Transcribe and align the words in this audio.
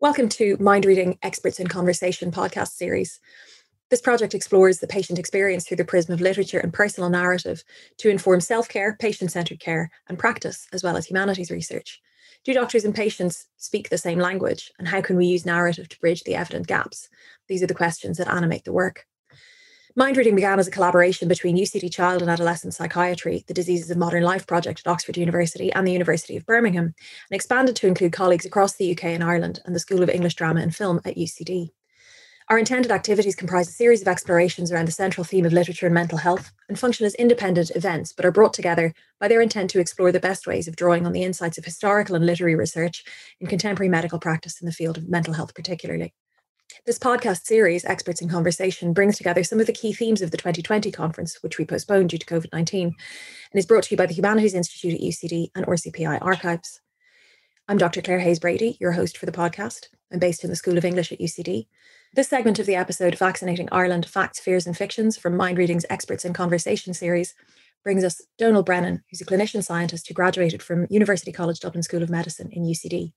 Welcome 0.00 0.30
to 0.30 0.56
Mind 0.58 0.86
Reading 0.86 1.18
Experts 1.22 1.60
in 1.60 1.66
Conversation 1.66 2.32
podcast 2.32 2.68
series. 2.68 3.20
This 3.90 4.00
project 4.00 4.32
explores 4.32 4.78
the 4.78 4.86
patient 4.86 5.18
experience 5.18 5.68
through 5.68 5.76
the 5.76 5.84
prism 5.84 6.14
of 6.14 6.22
literature 6.22 6.58
and 6.58 6.72
personal 6.72 7.10
narrative 7.10 7.62
to 7.98 8.08
inform 8.08 8.40
self 8.40 8.66
care, 8.66 8.96
patient 8.98 9.30
centered 9.30 9.60
care, 9.60 9.90
and 10.08 10.18
practice, 10.18 10.66
as 10.72 10.82
well 10.82 10.96
as 10.96 11.04
humanities 11.04 11.50
research. 11.50 12.00
Do 12.46 12.54
doctors 12.54 12.86
and 12.86 12.94
patients 12.94 13.46
speak 13.58 13.90
the 13.90 13.98
same 13.98 14.18
language? 14.18 14.72
And 14.78 14.88
how 14.88 15.02
can 15.02 15.18
we 15.18 15.26
use 15.26 15.44
narrative 15.44 15.90
to 15.90 16.00
bridge 16.00 16.24
the 16.24 16.34
evident 16.34 16.66
gaps? 16.66 17.10
These 17.48 17.62
are 17.62 17.66
the 17.66 17.74
questions 17.74 18.16
that 18.16 18.32
animate 18.32 18.64
the 18.64 18.72
work. 18.72 19.04
Mind 19.96 20.16
Reading 20.16 20.36
began 20.36 20.60
as 20.60 20.68
a 20.68 20.70
collaboration 20.70 21.26
between 21.26 21.56
UCD 21.56 21.92
Child 21.92 22.22
and 22.22 22.30
Adolescent 22.30 22.74
Psychiatry, 22.74 23.42
the 23.48 23.54
Diseases 23.54 23.90
of 23.90 23.96
Modern 23.96 24.22
Life 24.22 24.46
project 24.46 24.82
at 24.86 24.90
Oxford 24.90 25.16
University, 25.16 25.72
and 25.72 25.84
the 25.84 25.92
University 25.92 26.36
of 26.36 26.46
Birmingham, 26.46 26.84
and 26.84 26.94
expanded 27.32 27.74
to 27.74 27.88
include 27.88 28.12
colleagues 28.12 28.46
across 28.46 28.76
the 28.76 28.92
UK 28.92 29.06
and 29.06 29.24
Ireland 29.24 29.58
and 29.64 29.74
the 29.74 29.80
School 29.80 30.04
of 30.04 30.08
English 30.08 30.36
Drama 30.36 30.60
and 30.60 30.72
Film 30.72 31.00
at 31.04 31.16
UCD. 31.16 31.70
Our 32.48 32.58
intended 32.58 32.92
activities 32.92 33.34
comprise 33.34 33.68
a 33.68 33.72
series 33.72 34.00
of 34.00 34.06
explorations 34.06 34.70
around 34.70 34.86
the 34.86 34.92
central 34.92 35.24
theme 35.24 35.44
of 35.44 35.52
literature 35.52 35.86
and 35.86 35.94
mental 35.94 36.18
health 36.18 36.52
and 36.68 36.78
function 36.78 37.04
as 37.04 37.16
independent 37.16 37.72
events, 37.74 38.12
but 38.12 38.24
are 38.24 38.30
brought 38.30 38.54
together 38.54 38.94
by 39.18 39.26
their 39.26 39.40
intent 39.40 39.70
to 39.70 39.80
explore 39.80 40.12
the 40.12 40.20
best 40.20 40.46
ways 40.46 40.68
of 40.68 40.76
drawing 40.76 41.04
on 41.04 41.12
the 41.12 41.24
insights 41.24 41.58
of 41.58 41.64
historical 41.64 42.14
and 42.14 42.24
literary 42.24 42.54
research 42.54 43.02
in 43.40 43.48
contemporary 43.48 43.88
medical 43.88 44.20
practice 44.20 44.60
in 44.60 44.66
the 44.66 44.72
field 44.72 44.98
of 44.98 45.08
mental 45.08 45.34
health, 45.34 45.52
particularly. 45.52 46.14
This 46.86 46.98
podcast 46.98 47.44
series, 47.44 47.84
Experts 47.84 48.22
in 48.22 48.30
Conversation, 48.30 48.94
brings 48.94 49.18
together 49.18 49.44
some 49.44 49.60
of 49.60 49.66
the 49.66 49.72
key 49.72 49.92
themes 49.92 50.22
of 50.22 50.30
the 50.30 50.38
2020 50.38 50.90
conference, 50.90 51.42
which 51.42 51.58
we 51.58 51.66
postponed 51.66 52.08
due 52.08 52.16
to 52.16 52.24
COVID 52.24 52.50
19, 52.54 52.86
and 52.86 52.94
is 53.52 53.66
brought 53.66 53.84
to 53.84 53.90
you 53.90 53.98
by 53.98 54.06
the 54.06 54.14
Humanities 54.14 54.54
Institute 54.54 54.94
at 54.94 55.00
UCD 55.00 55.50
and 55.54 55.66
RCPI 55.66 56.18
Archives. 56.22 56.80
I'm 57.68 57.76
Dr. 57.76 58.00
Clare 58.00 58.20
Hayes 58.20 58.38
Brady, 58.38 58.78
your 58.80 58.92
host 58.92 59.18
for 59.18 59.26
the 59.26 59.32
podcast. 59.32 59.88
I'm 60.10 60.18
based 60.18 60.42
in 60.42 60.48
the 60.48 60.56
School 60.56 60.78
of 60.78 60.84
English 60.86 61.12
at 61.12 61.20
UCD. 61.20 61.66
This 62.14 62.28
segment 62.28 62.58
of 62.58 62.64
the 62.64 62.76
episode, 62.76 63.18
Vaccinating 63.18 63.68
Ireland 63.70 64.06
Facts, 64.06 64.40
Fears 64.40 64.66
and 64.66 64.74
Fictions 64.74 65.18
from 65.18 65.36
Mind 65.36 65.58
Reading's 65.58 65.84
Experts 65.90 66.24
in 66.24 66.32
Conversation 66.32 66.94
series, 66.94 67.34
brings 67.84 68.04
us 68.04 68.22
Donal 68.38 68.62
Brennan, 68.62 69.04
who's 69.10 69.20
a 69.20 69.26
clinician 69.26 69.62
scientist 69.62 70.08
who 70.08 70.14
graduated 70.14 70.62
from 70.62 70.86
University 70.88 71.30
College 71.30 71.60
Dublin 71.60 71.82
School 71.82 72.02
of 72.02 72.08
Medicine 72.08 72.48
in 72.50 72.64
UCD 72.64 73.12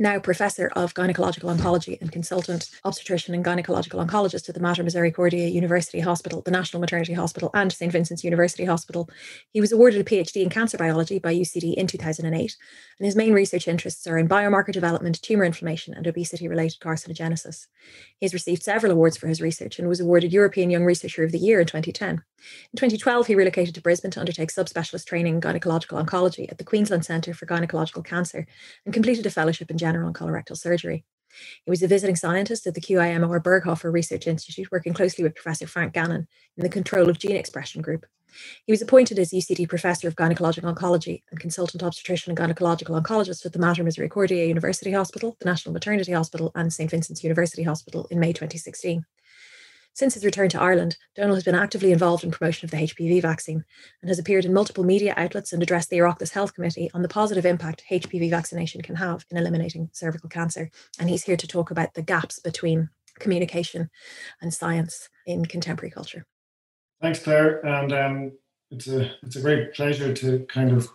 now 0.00 0.18
professor 0.18 0.68
of 0.74 0.94
gynecological 0.94 1.54
oncology 1.54 2.00
and 2.00 2.10
consultant 2.10 2.70
obstetrician 2.84 3.34
and 3.34 3.44
gynecological 3.44 4.04
oncologist 4.04 4.48
at 4.48 4.54
the 4.54 4.60
Mater 4.60 4.82
Misericordiae 4.82 5.52
University 5.52 6.00
Hospital, 6.00 6.40
the 6.40 6.50
National 6.50 6.80
Maternity 6.80 7.12
Hospital, 7.12 7.50
and 7.52 7.70
St. 7.70 7.92
Vincent's 7.92 8.24
University 8.24 8.64
Hospital. 8.64 9.10
He 9.52 9.60
was 9.60 9.72
awarded 9.72 10.00
a 10.00 10.04
PhD 10.04 10.42
in 10.42 10.48
cancer 10.48 10.78
biology 10.78 11.18
by 11.18 11.34
UCD 11.34 11.74
in 11.74 11.86
2008, 11.86 12.56
and 12.98 13.06
his 13.06 13.14
main 13.14 13.34
research 13.34 13.68
interests 13.68 14.06
are 14.06 14.18
in 14.18 14.28
biomarker 14.28 14.72
development, 14.72 15.20
tumour 15.20 15.44
inflammation, 15.44 15.92
and 15.92 16.06
obesity 16.06 16.48
related 16.48 16.80
carcinogenesis. 16.80 17.66
He 18.18 18.24
has 18.24 18.32
received 18.34 18.62
several 18.62 18.92
awards 18.92 19.18
for 19.18 19.28
his 19.28 19.42
research 19.42 19.78
and 19.78 19.88
was 19.88 20.00
awarded 20.00 20.32
European 20.32 20.70
Young 20.70 20.84
Researcher 20.84 21.24
of 21.24 21.32
the 21.32 21.38
Year 21.38 21.60
in 21.60 21.66
2010. 21.66 22.22
In 22.72 22.76
2012, 22.76 23.26
he 23.26 23.34
relocated 23.34 23.74
to 23.74 23.82
Brisbane 23.82 24.10
to 24.12 24.20
undertake 24.20 24.50
subspecialist 24.50 25.04
training 25.04 25.34
in 25.34 25.40
gynecological 25.40 26.02
oncology 26.02 26.50
at 26.50 26.58
the 26.58 26.64
Queensland 26.64 27.04
Centre 27.04 27.34
for 27.34 27.46
Gynecological 27.46 28.04
Cancer 28.04 28.46
and 28.84 28.94
completed 28.94 29.26
a 29.26 29.30
fellowship 29.30 29.70
in 29.70 29.76
and 29.96 30.14
colorectal 30.14 30.56
surgery. 30.56 31.04
He 31.64 31.70
was 31.70 31.82
a 31.82 31.88
visiting 31.88 32.16
scientist 32.16 32.66
at 32.66 32.74
the 32.74 32.80
QIMR 32.80 33.42
Berghofer 33.42 33.92
Research 33.92 34.26
Institute, 34.26 34.70
working 34.72 34.92
closely 34.92 35.22
with 35.22 35.34
Professor 35.34 35.66
Frank 35.66 35.92
Gannon 35.92 36.26
in 36.56 36.62
the 36.62 36.68
control 36.68 37.08
of 37.08 37.18
gene 37.18 37.36
expression 37.36 37.82
group. 37.82 38.06
He 38.66 38.72
was 38.72 38.82
appointed 38.82 39.18
as 39.18 39.30
UCD 39.30 39.68
Professor 39.68 40.06
of 40.06 40.16
Gynecological 40.16 40.72
Oncology 40.72 41.22
and 41.30 41.40
Consultant 41.40 41.82
Obstetrician 41.82 42.30
and 42.30 42.38
Gynecological 42.38 43.00
Oncologist 43.00 43.44
at 43.44 43.52
the 43.52 43.58
Mater 43.58 43.82
Misericordiae 43.82 44.48
University 44.48 44.92
Hospital, 44.92 45.36
the 45.40 45.46
National 45.46 45.72
Maternity 45.72 46.12
Hospital, 46.12 46.52
and 46.54 46.72
St. 46.72 46.90
Vincent's 46.90 47.24
University 47.24 47.62
Hospital 47.62 48.06
in 48.10 48.20
May 48.20 48.32
2016. 48.32 49.04
Since 49.94 50.14
his 50.14 50.24
return 50.24 50.48
to 50.50 50.60
Ireland, 50.60 50.96
Donal 51.16 51.34
has 51.34 51.44
been 51.44 51.54
actively 51.54 51.92
involved 51.92 52.24
in 52.24 52.30
promotion 52.30 52.66
of 52.66 52.70
the 52.70 52.78
HPV 52.78 53.20
vaccine 53.20 53.64
and 54.00 54.08
has 54.08 54.18
appeared 54.18 54.44
in 54.44 54.52
multiple 54.52 54.84
media 54.84 55.14
outlets 55.16 55.52
and 55.52 55.62
addressed 55.62 55.90
the 55.90 55.98
Oireachtas 55.98 56.30
Health 56.30 56.54
Committee 56.54 56.90
on 56.94 57.02
the 57.02 57.08
positive 57.08 57.44
impact 57.44 57.84
HPV 57.90 58.30
vaccination 58.30 58.82
can 58.82 58.96
have 58.96 59.26
in 59.30 59.36
eliminating 59.36 59.90
cervical 59.92 60.30
cancer. 60.30 60.70
And 60.98 61.10
he's 61.10 61.24
here 61.24 61.36
to 61.36 61.46
talk 61.46 61.70
about 61.70 61.94
the 61.94 62.02
gaps 62.02 62.38
between 62.38 62.88
communication 63.18 63.90
and 64.40 64.54
science 64.54 65.08
in 65.26 65.44
contemporary 65.44 65.90
culture. 65.90 66.24
Thanks, 67.00 67.22
Clare. 67.22 67.64
And 67.64 67.92
um, 67.92 68.32
it's 68.70 68.88
a 68.88 69.10
it's 69.22 69.36
a 69.36 69.40
great 69.40 69.74
pleasure 69.74 70.14
to 70.14 70.46
kind 70.48 70.72
of 70.72 70.88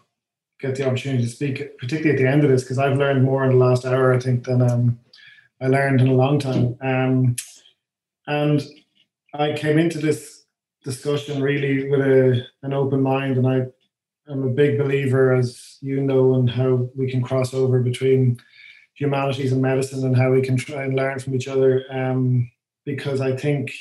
get 0.60 0.76
the 0.76 0.86
opportunity 0.86 1.24
to 1.24 1.30
speak, 1.30 1.78
particularly 1.78 2.12
at 2.12 2.18
the 2.18 2.30
end 2.30 2.44
of 2.44 2.50
this, 2.50 2.64
because 2.64 2.80
I've 2.80 2.98
learned 2.98 3.24
more 3.24 3.44
in 3.44 3.52
the 3.52 3.58
last 3.66 3.86
hour, 3.86 4.14
I 4.14 4.20
think, 4.20 4.46
than 4.46 4.62
um, 4.62 5.00
I 5.62 5.68
learned 5.68 6.02
in 6.02 6.08
a 6.08 6.14
long 6.14 6.40
time. 6.40 6.78
Um, 6.82 7.36
and 8.28 8.64
I 9.40 9.54
came 9.54 9.78
into 9.78 10.00
this 10.00 10.46
discussion 10.84 11.42
really 11.42 11.90
with 11.90 12.02
a, 12.02 12.46
an 12.64 12.74
open 12.74 13.02
mind, 13.02 13.38
and 13.38 13.48
I 13.48 13.66
am 14.32 14.44
a 14.44 14.50
big 14.50 14.78
believer, 14.78 15.34
as 15.34 15.78
you 15.82 16.02
know, 16.02 16.36
in 16.36 16.48
how 16.48 16.90
we 16.96 17.10
can 17.10 17.22
cross 17.22 17.54
over 17.54 17.80
between 17.80 18.40
humanities 18.94 19.52
and 19.52 19.62
medicine 19.62 20.06
and 20.06 20.16
how 20.16 20.32
we 20.32 20.42
can 20.42 20.58
try 20.58 20.84
and 20.84 20.96
learn 20.96 21.20
from 21.20 21.36
each 21.36 21.48
other. 21.48 21.86
Um, 21.90 22.50
because 22.86 23.20
I 23.20 23.36
think 23.36 23.72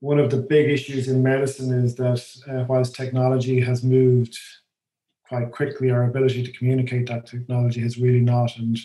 one 0.00 0.18
of 0.18 0.30
the 0.30 0.38
big 0.38 0.70
issues 0.70 1.08
in 1.08 1.22
medicine 1.22 1.72
is 1.84 1.94
that 1.96 2.24
uh, 2.48 2.64
whilst 2.68 2.94
technology 2.94 3.60
has 3.60 3.82
moved 3.82 4.38
quite 5.26 5.50
quickly, 5.50 5.90
our 5.90 6.04
ability 6.04 6.44
to 6.44 6.52
communicate 6.52 7.06
that 7.08 7.26
technology 7.26 7.80
has 7.80 7.98
really 7.98 8.20
not, 8.20 8.56
and 8.56 8.78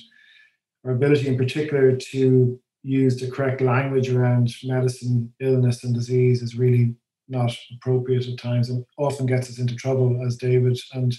our 0.86 0.92
ability 0.92 1.28
in 1.28 1.38
particular 1.38 1.96
to 1.96 2.60
use 2.84 3.20
the 3.20 3.30
correct 3.30 3.62
language 3.62 4.10
around 4.10 4.54
medicine, 4.64 5.34
illness, 5.40 5.84
and 5.84 5.94
disease 5.94 6.42
is 6.42 6.56
really 6.56 6.96
not 7.28 7.56
appropriate 7.76 8.28
at 8.28 8.40
times 8.40 8.70
and 8.70 8.86
often 8.98 9.26
gets 9.26 9.50
us 9.50 9.60
into 9.60 9.76
trouble, 9.76 10.26
as 10.26 10.36
David 10.36 10.78
and 10.94 11.14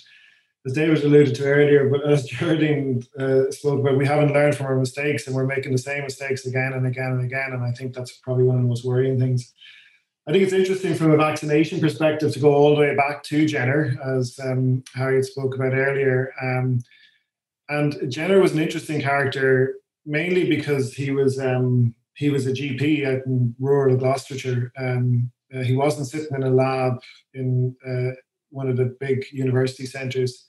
as 0.66 0.75
David 0.75 1.03
alluded 1.03 1.34
to 1.37 1.44
earlier, 1.44 1.88
but 1.88 2.06
as 2.06 2.25
Geraldine 2.28 3.03
uh, 3.19 3.50
spoke 3.50 3.81
about, 3.81 3.97
we 3.97 4.06
haven't 4.06 4.32
learned 4.32 4.56
from 4.56 4.66
our 4.66 4.76
mistakes 4.76 5.26
and 5.26 5.34
we're 5.34 5.47
making 5.47 5.72
the 5.72 5.78
same 5.78 6.04
mistakes 6.04 6.44
again 6.44 6.75
and 6.75 6.87
again 6.87 7.12
and 7.12 7.25
again. 7.25 7.53
And 7.53 7.65
I 7.65 7.72
think 7.72 7.94
that's 7.94 8.19
probably 8.19 8.44
one 8.44 8.56
of 8.56 8.62
the 8.62 8.69
most 8.69 8.84
worrying 8.84 9.19
things. 9.19 9.54
I 10.28 10.32
think 10.32 10.44
it's 10.44 10.53
interesting 10.53 10.94
from 10.94 11.12
a 11.12 11.16
vaccination 11.16 11.81
perspective 11.81 12.32
to 12.34 12.41
go 12.41 12.54
all 12.54 12.75
the 12.75 12.81
way 12.81 12.94
back 12.94 13.22
to 13.25 13.47
Jenner, 13.47 13.97
as 14.04 14.38
um, 14.43 14.84
Harriet 14.94 15.25
spoke 15.25 15.54
about 15.54 15.72
earlier. 15.72 16.32
Um, 16.43 16.81
and 17.70 18.12
Jenner 18.12 18.41
was 18.41 18.53
an 18.53 18.59
interesting 18.59 19.00
character 19.00 19.76
mainly 20.06 20.49
because 20.49 20.94
he 20.94 21.11
was 21.11 21.38
um, 21.38 21.94
he 22.15 22.31
was 22.31 22.47
a 22.47 22.53
GP 22.53 23.06
out 23.06 23.27
in 23.27 23.55
rural 23.59 23.97
Gloucestershire. 23.97 24.72
Um, 24.77 25.31
uh, 25.55 25.62
he 25.62 25.75
wasn't 25.75 26.09
sitting 26.09 26.34
in 26.37 26.43
a 26.43 26.50
lab 26.50 27.00
in 27.34 27.75
uh, 27.87 28.15
one 28.50 28.69
of 28.69 28.77
the 28.77 28.97
big 29.00 29.25
university 29.33 29.87
centres. 29.87 30.47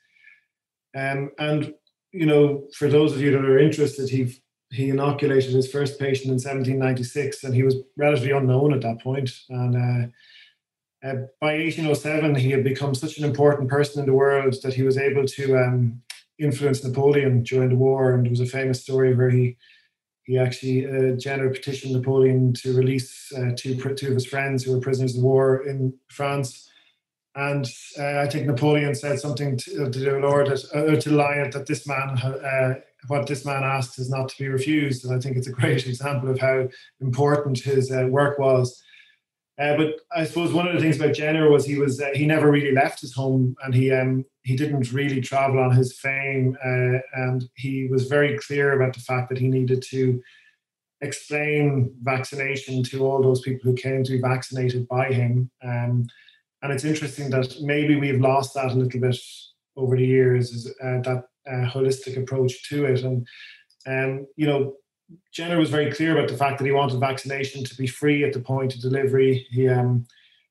Um, 0.96 1.32
and 1.40 1.74
you 2.12 2.26
know, 2.26 2.68
for 2.78 2.90
those 2.90 3.14
of 3.14 3.22
you 3.22 3.32
that 3.32 3.46
are 3.46 3.60
interested, 3.60 4.10
he 4.10 4.42
he 4.72 4.90
inoculated 4.90 5.52
his 5.52 5.70
first 5.70 6.00
patient 6.00 6.28
in 6.28 6.36
1796, 6.36 7.44
and 7.44 7.54
he 7.54 7.64
was 7.64 7.76
relatively 7.98 8.32
unknown 8.32 8.74
at 8.74 8.82
that 8.82 9.02
point. 9.02 9.30
And 9.50 9.76
uh, 9.76 10.08
uh, 11.08 11.16
by 11.42 11.58
1807, 11.58 12.36
he 12.36 12.52
had 12.52 12.64
become 12.64 12.96
such 12.96 13.18
an 13.18 13.26
important 13.26 13.70
person 13.70 14.00
in 14.00 14.06
the 14.06 14.14
world 14.14 14.56
that 14.64 14.74
he 14.74 14.84
was 14.84 14.98
able 14.98 15.26
to 15.26 15.58
um, 15.58 16.02
influenced 16.42 16.84
Napoleon 16.84 17.44
during 17.44 17.70
the 17.70 17.76
war, 17.76 18.14
and 18.14 18.26
there 18.26 18.32
was 18.32 18.42
a 18.42 18.46
famous 18.46 18.82
story 18.82 19.16
where 19.16 19.30
he 19.30 19.58
he 20.24 20.38
actually 20.38 20.86
uh, 20.86 21.16
Jenner 21.16 21.50
petitioned 21.50 21.94
Napoleon 21.94 22.54
to 22.54 22.76
release 22.76 23.32
uh, 23.36 23.52
two 23.58 23.76
two 23.96 24.08
of 24.08 24.14
his 24.14 24.26
friends 24.26 24.64
who 24.64 24.74
were 24.74 24.80
prisoners 24.80 25.18
of 25.18 25.24
war 25.24 25.66
in 25.68 25.94
France. 26.10 26.70
And 27.34 27.66
uh, 27.98 28.20
I 28.20 28.28
think 28.28 28.46
Napoleon 28.46 28.94
said 28.94 29.20
something 29.20 29.56
to, 29.56 29.86
uh, 29.86 29.90
to 29.90 30.00
the 30.00 30.20
Lord 30.20 30.48
that, 30.48 30.66
uh, 30.76 31.00
to 31.00 31.12
Lion 31.12 31.50
that 31.52 31.66
this 31.66 31.88
man, 31.88 32.18
uh, 32.18 32.74
what 33.08 33.26
this 33.26 33.46
man 33.46 33.64
asked, 33.64 34.00
is 34.00 34.10
not 34.10 34.28
to 34.30 34.38
be 34.38 34.50
refused. 34.50 35.06
And 35.06 35.16
I 35.16 35.20
think 35.20 35.38
it's 35.38 35.48
a 35.48 35.52
great 35.52 35.88
example 35.88 36.30
of 36.30 36.40
how 36.40 36.68
important 37.00 37.60
his 37.60 37.90
work 37.90 38.38
was. 38.38 38.84
Uh, 39.62 39.78
but 39.78 39.96
I 40.12 40.24
suppose 40.24 40.54
one 40.54 40.68
of 40.68 40.74
the 40.74 40.80
things 40.80 41.00
about 41.00 41.14
Jenner 41.14 41.52
was 41.52 41.66
he 41.66 41.78
was 41.78 42.02
uh, 42.02 42.10
he 42.16 42.26
never 42.26 42.50
really 42.50 42.72
left 42.72 43.02
his 43.02 43.14
home, 43.14 43.56
and 43.64 43.76
he 43.76 43.92
um, 43.92 44.26
he 44.42 44.56
didn't 44.56 44.92
really 44.92 45.22
travel 45.22 45.60
on 45.60 45.72
his 45.72 46.00
fame, 46.00 46.58
uh, 46.66 46.98
and 47.14 47.48
he 47.54 47.88
was 47.88 48.08
very 48.08 48.40
clear 48.40 48.72
about 48.74 48.96
the 48.96 49.02
fact 49.02 49.30
that 49.30 49.38
he 49.38 49.48
needed 49.48 49.84
to 49.90 50.20
explain 51.02 51.94
vaccination 52.02 52.84
to 52.84 53.06
all 53.06 53.22
those 53.22 53.42
people 53.42 53.70
who 53.70 53.76
came 53.76 54.04
to 54.04 54.14
be 54.14 54.22
vaccinated 54.22 54.88
by 54.88 55.12
him. 55.12 55.52
Um, 55.64 56.08
and 56.64 56.72
it's 56.72 56.86
interesting 56.86 57.30
that 57.32 57.56
maybe 57.62 57.96
we've 57.96 58.22
lost 58.22 58.56
that 58.56 58.72
a 58.72 58.76
little 58.76 59.00
bit 59.00 59.18
over 59.76 59.96
the 59.96 60.06
years, 60.06 60.68
uh, 60.84 61.02
that 61.02 61.26
uh, 61.48 61.70
holistic 61.70 62.18
approach 62.18 62.68
to 62.70 62.86
it, 62.86 63.04
and 63.04 63.28
um, 63.86 64.26
you 64.36 64.48
know 64.48 64.74
Jenner 65.32 65.58
was 65.58 65.70
very 65.70 65.92
clear 65.92 66.18
about 66.18 66.30
the 66.30 66.38
fact 66.38 66.58
that 66.60 66.66
he 66.66 66.72
wanted 66.72 67.00
vaccination 67.00 67.64
to 67.64 67.76
be 67.76 67.88
free 67.88 68.24
at 68.24 68.34
the 68.34 68.40
point 68.40 68.76
of 68.76 68.82
delivery. 68.82 69.48
He 69.50 69.68
um, 69.68 70.06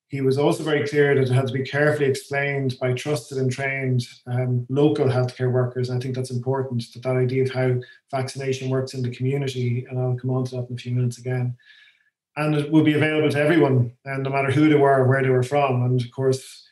he 0.08 0.20
was 0.22 0.38
also 0.38 0.64
very 0.64 0.88
clear 0.88 1.14
that 1.14 1.30
it 1.30 1.32
had 1.32 1.46
to 1.46 1.52
be 1.52 1.62
carefully 1.62 2.08
explained 2.08 2.76
by 2.80 2.92
trusted 2.94 3.38
and 3.38 3.50
trained 3.50 4.02
um, 4.26 4.66
local 4.68 5.06
healthcare 5.06 5.52
workers. 5.52 5.88
And 5.88 5.98
I 5.98 6.02
think 6.02 6.16
that's 6.16 6.32
important 6.32 6.84
that 6.92 7.04
that 7.04 7.16
idea 7.16 7.44
of 7.44 7.52
how 7.52 7.76
vaccination 8.10 8.70
works 8.70 8.92
in 8.92 9.02
the 9.02 9.14
community, 9.14 9.86
and 9.88 10.00
I'll 10.00 10.16
come 10.16 10.30
on 10.30 10.44
to 10.46 10.56
that 10.56 10.68
in 10.68 10.74
a 10.74 10.78
few 10.78 10.92
minutes 10.92 11.18
again. 11.18 11.56
And 12.36 12.56
it 12.56 12.72
will 12.72 12.82
be 12.82 12.94
available 12.94 13.30
to 13.30 13.38
everyone, 13.38 13.92
and 14.04 14.24
no 14.24 14.30
matter 14.30 14.50
who 14.50 14.68
they 14.68 14.74
were, 14.74 15.02
or 15.02 15.06
where 15.06 15.22
they 15.22 15.30
were 15.30 15.44
from. 15.44 15.84
And 15.84 16.00
of 16.00 16.10
course, 16.10 16.66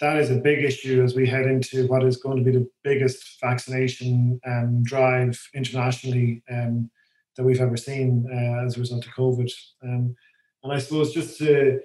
that 0.00 0.18
is 0.18 0.30
a 0.30 0.36
big 0.36 0.62
issue 0.62 1.02
as 1.02 1.14
we 1.14 1.26
head 1.26 1.46
into 1.46 1.86
what 1.86 2.04
is 2.04 2.18
going 2.18 2.36
to 2.36 2.44
be 2.44 2.50
the 2.50 2.68
biggest 2.84 3.40
vaccination 3.40 4.38
um, 4.44 4.82
drive 4.82 5.40
internationally 5.54 6.42
um, 6.50 6.90
that 7.36 7.44
we've 7.44 7.60
ever 7.60 7.76
seen 7.76 8.26
uh, 8.30 8.64
as 8.64 8.76
a 8.76 8.80
result 8.80 9.06
of 9.06 9.12
COVID. 9.12 9.52
Um, 9.82 10.16
and 10.62 10.72
I 10.72 10.78
suppose 10.78 11.12
just 11.12 11.38
to 11.38 11.80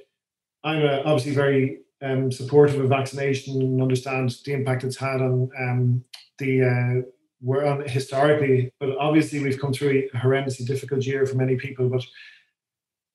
I'm 0.64 0.86
uh, 0.86 1.00
obviously 1.06 1.34
very 1.34 1.80
um, 2.02 2.32
supportive 2.32 2.80
of 2.80 2.90
vaccination 2.90 3.62
and 3.62 3.82
understand 3.82 4.36
the 4.46 4.54
impact 4.54 4.84
it's 4.84 4.98
had 4.98 5.22
on 5.22 5.50
um, 5.60 6.04
the 6.40 6.64
uh, 6.64 7.10
we're 7.42 7.66
on 7.66 7.88
historically, 7.88 8.72
but 8.80 8.98
obviously 8.98 9.40
we've 9.40 9.62
come 9.62 9.72
through 9.72 10.10
a 10.14 10.18
horrendously 10.18 10.66
difficult 10.66 11.06
year 11.06 11.26
for 11.26 11.36
many 11.36 11.56
people. 11.56 11.88
But 11.88 12.04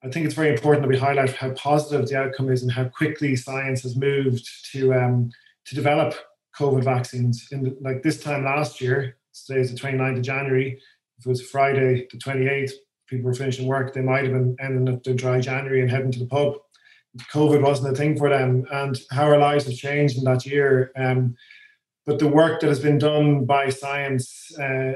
I 0.04 0.08
think 0.10 0.26
it's 0.26 0.34
very 0.34 0.50
important 0.50 0.82
that 0.82 0.88
we 0.88 0.98
highlight 0.98 1.34
how 1.34 1.50
positive 1.50 2.08
the 2.08 2.18
outcome 2.18 2.50
is 2.50 2.62
and 2.62 2.70
how 2.70 2.84
quickly 2.84 3.36
science 3.36 3.82
has 3.82 3.96
moved 3.96 4.48
to 4.72 4.94
um, 4.94 5.30
to 5.66 5.74
develop 5.74 6.14
COVID 6.58 6.84
vaccines. 6.84 7.48
In 7.52 7.64
the, 7.64 7.76
like 7.80 8.02
this 8.02 8.20
time 8.20 8.44
last 8.44 8.80
year, 8.80 9.16
today 9.46 9.60
is 9.60 9.72
the 9.72 9.78
29th 9.78 10.18
of 10.18 10.22
January. 10.22 10.80
If 11.22 11.26
it 11.26 11.28
was 11.28 11.50
Friday 11.50 12.08
the 12.10 12.18
28th, 12.18 12.72
people 13.06 13.26
were 13.26 13.34
finishing 13.34 13.68
work, 13.68 13.94
they 13.94 14.00
might 14.00 14.24
have 14.24 14.32
been 14.32 14.56
ending 14.58 14.92
up 14.92 15.04
their 15.04 15.14
dry 15.14 15.38
January 15.38 15.80
and 15.80 15.88
heading 15.88 16.10
to 16.10 16.18
the 16.18 16.26
pub. 16.26 16.54
COVID 17.32 17.62
wasn't 17.62 17.92
a 17.92 17.96
thing 17.96 18.18
for 18.18 18.28
them, 18.28 18.66
and 18.72 18.98
how 19.12 19.26
our 19.26 19.38
lives 19.38 19.66
have 19.66 19.76
changed 19.76 20.18
in 20.18 20.24
that 20.24 20.44
year. 20.44 20.90
Um, 20.96 21.36
but 22.06 22.18
the 22.18 22.26
work 22.26 22.60
that 22.60 22.66
has 22.66 22.80
been 22.80 22.98
done 22.98 23.44
by 23.44 23.68
science 23.68 24.50
uh, 24.58 24.94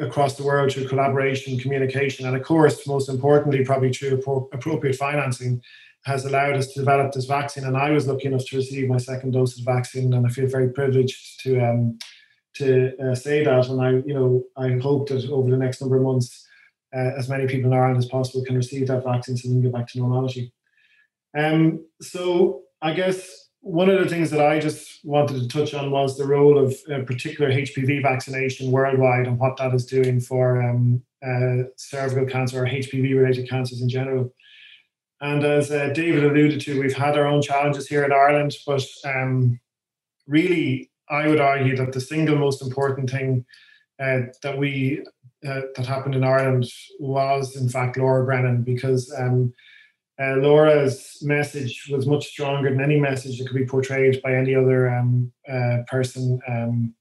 across 0.00 0.36
the 0.36 0.42
world 0.42 0.72
through 0.72 0.88
collaboration, 0.88 1.58
communication, 1.58 2.26
and 2.26 2.34
of 2.34 2.42
course, 2.42 2.86
most 2.86 3.10
importantly, 3.10 3.62
probably 3.62 3.92
through 3.92 4.22
appropriate 4.54 4.96
financing, 4.96 5.60
has 6.06 6.24
allowed 6.24 6.56
us 6.56 6.68
to 6.68 6.80
develop 6.80 7.12
this 7.12 7.26
vaccine. 7.26 7.64
And 7.64 7.76
I 7.76 7.90
was 7.90 8.06
lucky 8.06 8.28
enough 8.28 8.46
to 8.46 8.56
receive 8.56 8.88
my 8.88 8.96
second 8.96 9.32
dose 9.32 9.58
of 9.58 9.66
vaccine, 9.66 10.14
and 10.14 10.26
I 10.26 10.30
feel 10.30 10.46
very 10.46 10.70
privileged 10.70 11.40
to 11.40 11.60
um, 11.60 11.98
to 12.54 12.92
uh, 12.98 13.14
say 13.14 13.44
that. 13.44 13.68
And 13.68 13.80
I, 13.80 13.90
you 13.90 14.14
know, 14.14 14.44
I 14.56 14.78
hope 14.78 15.08
that 15.08 15.28
over 15.30 15.50
the 15.50 15.56
next 15.56 15.80
number 15.80 15.96
of 15.96 16.02
months, 16.02 16.46
uh, 16.94 17.12
as 17.16 17.28
many 17.28 17.46
people 17.46 17.70
in 17.72 17.78
Ireland 17.78 17.98
as 17.98 18.06
possible 18.06 18.44
can 18.44 18.56
receive 18.56 18.88
that 18.88 19.04
vaccine 19.04 19.36
so 19.36 19.48
we 19.48 19.54
can 19.54 19.62
get 19.62 19.72
back 19.72 19.88
to 19.88 19.98
normality. 19.98 20.52
Um, 21.36 21.86
so 22.00 22.62
I 22.82 22.92
guess 22.92 23.48
one 23.60 23.90
of 23.90 24.00
the 24.00 24.08
things 24.08 24.30
that 24.30 24.44
I 24.44 24.58
just 24.58 25.04
wanted 25.04 25.40
to 25.40 25.48
touch 25.48 25.74
on 25.74 25.90
was 25.90 26.16
the 26.16 26.26
role 26.26 26.58
of 26.58 26.74
a 26.90 27.02
particular 27.02 27.50
HPV 27.50 28.02
vaccination 28.02 28.72
worldwide 28.72 29.26
and 29.26 29.38
what 29.38 29.56
that 29.58 29.74
is 29.74 29.86
doing 29.86 30.18
for 30.20 30.62
um, 30.62 31.02
uh, 31.22 31.64
cervical 31.76 32.26
cancer 32.26 32.64
or 32.64 32.66
HPV 32.66 33.16
related 33.16 33.48
cancers 33.48 33.82
in 33.82 33.88
general. 33.88 34.32
And 35.20 35.44
as 35.44 35.70
uh, 35.70 35.90
David 35.90 36.24
alluded 36.24 36.62
to, 36.62 36.80
we've 36.80 36.96
had 36.96 37.18
our 37.18 37.26
own 37.26 37.42
challenges 37.42 37.86
here 37.86 38.04
in 38.04 38.12
Ireland, 38.12 38.56
but 38.66 38.82
um, 39.04 39.60
really, 40.26 40.89
I 41.10 41.28
would 41.28 41.40
argue 41.40 41.76
that 41.76 41.92
the 41.92 42.00
single 42.00 42.36
most 42.36 42.62
important 42.62 43.10
thing 43.10 43.44
uh, 44.00 44.20
that 44.42 44.56
we 44.56 45.04
uh, 45.46 45.62
that 45.74 45.86
happened 45.86 46.14
in 46.14 46.24
Ireland 46.24 46.66
was, 46.98 47.56
in 47.56 47.68
fact, 47.68 47.96
Laura 47.96 48.24
Brennan, 48.24 48.62
because 48.62 49.12
um, 49.18 49.52
uh, 50.20 50.36
Laura's 50.36 51.18
message 51.22 51.88
was 51.90 52.06
much 52.06 52.26
stronger 52.26 52.70
than 52.70 52.82
any 52.82 53.00
message 53.00 53.38
that 53.38 53.48
could 53.48 53.56
be 53.56 53.66
portrayed 53.66 54.20
by 54.22 54.34
any 54.34 54.54
other 54.54 54.90
um, 54.90 55.32
uh, 55.50 55.78
person 55.88 56.38
um, 56.46 56.94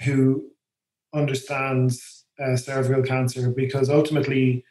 who 0.00 0.44
understands 1.14 2.24
uh, 2.42 2.56
cervical 2.56 3.02
cancer 3.02 3.50
because 3.50 3.88
ultimately 3.90 4.64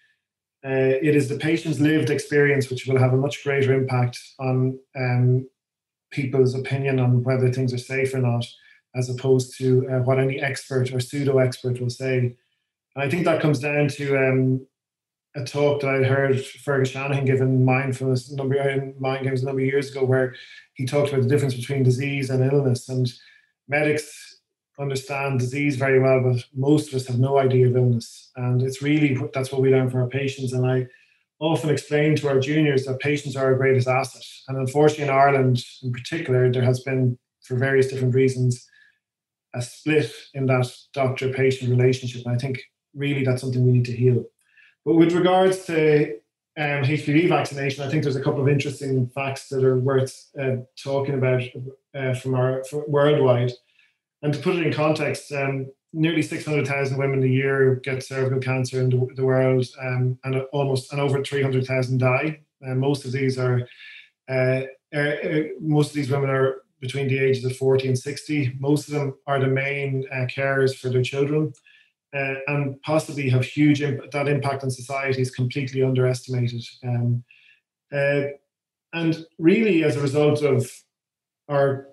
uh, 0.65 0.97
it 1.01 1.15
is 1.15 1.29
the 1.29 1.37
patient's 1.37 1.79
lived 1.79 2.09
experience 2.09 2.69
which 2.69 2.87
will 2.87 2.97
have 2.97 3.13
a 3.13 3.17
much 3.17 3.43
greater 3.43 3.73
impact 3.73 4.19
on 4.39 4.79
um, 4.95 5.47
people's 6.11 6.55
opinion 6.55 6.99
on 6.99 7.23
whether 7.23 7.51
things 7.51 7.73
are 7.73 7.77
safe 7.77 8.13
or 8.13 8.19
not, 8.19 8.45
as 8.95 9.09
opposed 9.09 9.57
to 9.57 9.87
uh, 9.89 9.99
what 9.99 10.19
any 10.19 10.39
expert 10.39 10.91
or 10.93 10.99
pseudo 10.99 11.37
expert 11.37 11.79
will 11.81 11.89
say. 11.89 12.17
And 12.17 12.35
I 12.95 13.09
think 13.09 13.25
that 13.25 13.41
comes 13.41 13.59
down 13.59 13.89
to 13.89 14.17
um, 14.17 14.65
a 15.35 15.43
talk 15.43 15.81
that 15.81 15.89
I 15.89 16.03
heard 16.03 16.43
Fergus 16.45 16.89
Shanahan 16.89 17.25
give 17.25 17.41
in 17.41 17.65
mindfulness 17.65 18.31
number 18.31 18.55
in 18.55 18.95
mind 18.99 19.25
games 19.25 19.43
a 19.43 19.45
number 19.45 19.61
of 19.61 19.67
years 19.67 19.91
ago, 19.91 20.05
where 20.05 20.33
he 20.75 20.85
talked 20.85 21.09
about 21.09 21.23
the 21.23 21.29
difference 21.29 21.55
between 21.55 21.83
disease 21.83 22.29
and 22.29 22.43
illness. 22.43 22.87
And 22.87 23.11
medics 23.67 24.39
understand 24.79 25.39
disease 25.39 25.75
very 25.75 25.99
well, 25.99 26.21
but 26.21 26.43
most 26.53 26.89
of 26.89 26.95
us 26.95 27.07
have 27.07 27.19
no 27.19 27.37
idea 27.37 27.67
of 27.67 27.75
illness. 27.75 28.31
And 28.37 28.61
it's 28.61 28.81
really 28.81 29.17
that's 29.33 29.51
what 29.51 29.61
we 29.61 29.71
learn 29.71 29.89
from 29.89 30.01
our 30.01 30.07
patients. 30.07 30.53
And 30.53 30.65
I 30.65 30.87
often 31.39 31.69
explain 31.69 32.15
to 32.15 32.29
our 32.29 32.39
juniors 32.39 32.85
that 32.85 32.99
patients 32.99 33.35
are 33.35 33.45
our 33.45 33.55
greatest 33.55 33.87
asset. 33.87 34.23
And 34.47 34.57
unfortunately, 34.57 35.05
in 35.05 35.09
Ireland 35.09 35.63
in 35.83 35.91
particular, 35.91 36.49
there 36.49 36.63
has 36.63 36.79
been, 36.79 37.17
for 37.43 37.57
various 37.57 37.87
different 37.87 38.15
reasons, 38.15 38.69
a 39.55 39.61
split 39.61 40.11
in 40.33 40.45
that 40.47 40.71
doctor-patient 40.93 41.69
relationship. 41.69 42.25
And 42.25 42.35
I 42.35 42.37
think 42.37 42.61
really 42.93 43.23
that's 43.23 43.41
something 43.41 43.65
we 43.65 43.71
need 43.71 43.85
to 43.85 43.95
heal. 43.95 44.25
But 44.85 44.95
with 44.95 45.13
regards 45.13 45.65
to 45.65 46.13
um, 46.57 46.83
HPV 46.83 47.27
vaccination, 47.27 47.83
I 47.83 47.89
think 47.89 48.03
there's 48.03 48.15
a 48.15 48.23
couple 48.23 48.41
of 48.41 48.47
interesting 48.47 49.07
facts 49.07 49.49
that 49.49 49.63
are 49.63 49.79
worth 49.79 50.29
uh, 50.39 50.57
talking 50.81 51.15
about 51.15 51.41
uh, 51.95 52.13
from 52.13 52.35
our 52.35 52.63
worldwide. 52.87 53.51
And 54.21 54.33
to 54.33 54.39
put 54.39 54.55
it 54.55 54.65
in 54.65 54.73
context, 54.73 55.31
um, 55.31 55.71
nearly 55.91 56.21
600,000 56.21 56.97
women 56.97 57.23
a 57.23 57.27
year 57.27 57.75
get 57.75 58.03
cervical 58.03 58.39
cancer 58.39 58.81
in 58.81 58.89
the, 58.89 59.07
the 59.15 59.25
world, 59.25 59.65
um, 59.81 60.19
and 60.23 60.35
almost 60.51 60.91
and 60.91 61.01
over 61.01 61.23
300,000 61.23 61.97
die. 61.97 62.39
And 62.61 62.79
most 62.79 63.05
of 63.05 63.11
these 63.11 63.37
are, 63.37 63.67
uh, 64.29 64.61
are, 64.93 65.13
uh, 65.23 65.43
most 65.59 65.89
of 65.89 65.95
these 65.95 66.09
women 66.09 66.29
are 66.29 66.61
between 66.81 67.07
the 67.07 67.17
ages 67.17 67.45
of 67.45 67.55
40 67.55 67.89
and 67.89 67.97
60. 67.97 68.57
Most 68.59 68.87
of 68.87 68.93
them 68.93 69.15
are 69.27 69.39
the 69.39 69.47
main 69.47 70.05
uh, 70.11 70.25
carers 70.25 70.75
for 70.75 70.89
their 70.89 71.01
children 71.03 71.53
uh, 72.15 72.35
and 72.47 72.81
possibly 72.81 73.29
have 73.29 73.43
huge 73.43 73.81
imp- 73.81 74.11
that 74.11 74.27
impact 74.27 74.63
on 74.63 74.71
society 74.71 75.21
is 75.21 75.31
completely 75.31 75.83
underestimated. 75.83 76.63
Um, 76.83 77.23
uh, 77.91 78.23
and 78.93 79.25
really, 79.37 79.83
as 79.83 79.95
a 79.95 80.01
result 80.01 80.41
of 80.41 80.71
our 81.49 81.87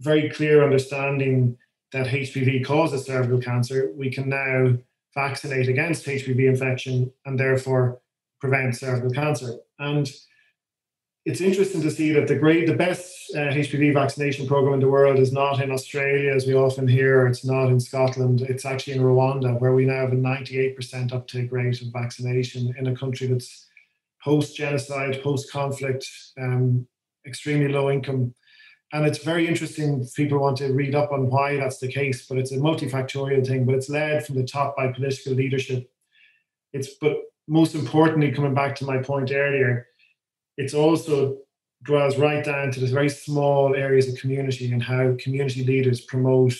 very 0.00 0.30
clear 0.30 0.64
understanding 0.64 1.56
that 1.92 2.06
HPV 2.06 2.64
causes 2.64 3.04
cervical 3.04 3.40
cancer, 3.40 3.92
we 3.94 4.10
can 4.10 4.28
now 4.28 4.76
vaccinate 5.14 5.68
against 5.68 6.06
HPV 6.06 6.48
infection 6.48 7.12
and 7.24 7.38
therefore 7.38 8.00
prevent 8.40 8.76
cervical 8.76 9.10
cancer. 9.10 9.56
And 9.78 10.10
it's 11.26 11.40
interesting 11.40 11.82
to 11.82 11.90
see 11.90 12.12
that 12.12 12.28
the 12.28 12.36
great, 12.36 12.68
the 12.68 12.74
best 12.74 13.34
uh, 13.34 13.38
HPV 13.38 13.92
vaccination 13.92 14.46
program 14.46 14.74
in 14.74 14.80
the 14.80 14.88
world 14.88 15.18
is 15.18 15.32
not 15.32 15.60
in 15.60 15.72
Australia, 15.72 16.32
as 16.32 16.46
we 16.46 16.54
often 16.54 16.86
hear. 16.86 17.26
It's 17.26 17.44
not 17.44 17.66
in 17.66 17.80
Scotland. 17.80 18.42
It's 18.42 18.64
actually 18.64 18.92
in 18.92 19.02
Rwanda, 19.02 19.60
where 19.60 19.74
we 19.74 19.84
now 19.84 20.02
have 20.02 20.12
a 20.12 20.16
98% 20.16 21.12
uptake 21.12 21.50
rate 21.50 21.82
of 21.82 21.88
vaccination 21.92 22.72
in 22.78 22.86
a 22.86 22.94
country 22.94 23.26
that's 23.26 23.66
post-genocide, 24.22 25.20
post-conflict, 25.20 26.08
um, 26.40 26.86
extremely 27.26 27.72
low 27.72 27.90
income. 27.90 28.32
And 28.92 29.04
it's 29.04 29.18
very 29.18 29.48
interesting 29.48 30.06
people 30.14 30.38
want 30.38 30.58
to 30.58 30.72
read 30.72 30.94
up 30.94 31.10
on 31.10 31.28
why 31.28 31.56
that's 31.56 31.78
the 31.78 31.90
case, 31.90 32.24
but 32.28 32.38
it's 32.38 32.52
a 32.52 32.56
multifactorial 32.56 33.44
thing, 33.44 33.64
but 33.66 33.74
it's 33.74 33.90
led 33.90 34.24
from 34.24 34.36
the 34.36 34.44
top 34.44 34.76
by 34.76 34.92
political 34.92 35.32
leadership. 35.32 35.90
It's 36.72 36.94
but 37.00 37.16
most 37.48 37.74
importantly, 37.74 38.30
coming 38.30 38.54
back 38.54 38.76
to 38.76 38.84
my 38.84 38.98
point 38.98 39.32
earlier, 39.32 39.88
it's 40.56 40.74
also 40.74 41.38
dwells 41.82 42.18
right 42.18 42.44
down 42.44 42.70
to 42.72 42.80
the 42.80 42.86
very 42.86 43.08
small 43.08 43.74
areas 43.74 44.08
of 44.08 44.18
community 44.18 44.72
and 44.72 44.82
how 44.82 45.14
community 45.18 45.64
leaders 45.64 46.00
promote 46.00 46.54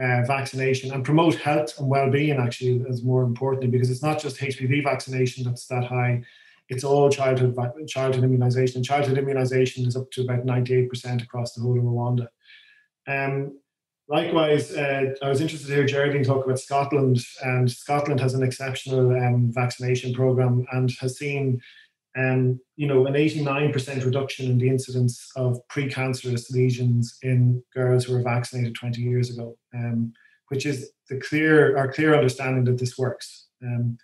uh, 0.00 0.22
vaccination 0.26 0.92
and 0.92 1.04
promote 1.04 1.34
health 1.36 1.78
and 1.78 1.88
well-being 1.88 2.38
actually 2.38 2.84
as 2.88 3.02
more 3.02 3.22
importantly 3.22 3.68
because 3.68 3.90
it's 3.90 4.02
not 4.02 4.20
just 4.20 4.36
HPV 4.36 4.84
vaccination 4.84 5.44
that's 5.44 5.66
that 5.66 5.84
high. 5.84 6.22
It's 6.68 6.84
all 6.84 7.08
childhood 7.08 7.56
childhood 7.88 8.24
immunization. 8.24 8.82
Childhood 8.82 9.18
immunization 9.18 9.86
is 9.86 9.96
up 9.96 10.10
to 10.12 10.22
about 10.22 10.44
98% 10.44 11.22
across 11.22 11.54
the 11.54 11.62
whole 11.62 11.78
of 11.78 11.84
Rwanda. 11.84 12.28
Um, 13.06 13.58
likewise 14.06 14.72
uh, 14.72 15.14
I 15.22 15.28
was 15.28 15.40
interested 15.40 15.68
to 15.68 15.74
hear 15.74 15.86
Geraldine 15.86 16.24
talk 16.24 16.44
about 16.44 16.60
Scotland 16.60 17.18
and 17.42 17.70
Scotland 17.70 18.20
has 18.20 18.34
an 18.34 18.42
exceptional 18.42 19.10
um, 19.12 19.50
vaccination 19.52 20.12
program 20.12 20.66
and 20.72 20.92
has 21.00 21.18
seen 21.18 21.60
um, 22.18 22.60
you 22.76 22.86
know, 22.86 23.06
an 23.06 23.14
89% 23.14 24.04
reduction 24.04 24.50
in 24.50 24.58
the 24.58 24.68
incidence 24.68 25.30
of 25.36 25.60
precancerous 25.68 26.50
lesions 26.50 27.16
in 27.22 27.62
girls 27.72 28.04
who 28.04 28.14
were 28.14 28.22
vaccinated 28.22 28.74
20 28.74 29.00
years 29.00 29.30
ago, 29.30 29.56
um, 29.74 30.12
which 30.48 30.66
is 30.66 30.90
the 31.08 31.20
clear, 31.20 31.76
our 31.76 31.92
clear 31.92 32.14
understanding 32.14 32.64
that 32.64 32.78
this 32.78 32.98
works. 32.98 33.46
Um, 33.62 33.98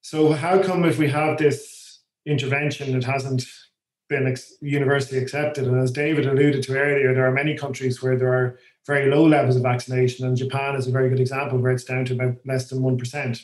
so 0.00 0.32
how 0.32 0.62
come 0.62 0.84
if 0.84 0.98
we 0.98 1.08
have 1.08 1.38
this 1.38 2.00
intervention, 2.26 2.96
it 2.96 3.04
hasn't 3.04 3.44
been 4.08 4.26
ex- 4.26 4.56
universally 4.60 5.20
accepted. 5.20 5.66
And 5.66 5.80
as 5.80 5.92
David 5.92 6.26
alluded 6.26 6.62
to 6.64 6.76
earlier, 6.76 7.14
there 7.14 7.26
are 7.26 7.32
many 7.32 7.56
countries 7.56 8.02
where 8.02 8.16
there 8.16 8.32
are 8.32 8.58
very 8.86 9.10
low 9.10 9.26
levels 9.26 9.56
of 9.56 9.62
vaccination, 9.62 10.26
and 10.26 10.36
Japan 10.36 10.76
is 10.76 10.86
a 10.86 10.92
very 10.92 11.08
good 11.08 11.20
example 11.20 11.58
where 11.58 11.72
it's 11.72 11.84
down 11.84 12.04
to 12.06 12.14
about 12.14 12.36
less 12.44 12.70
than 12.70 12.80
1%. 12.80 13.40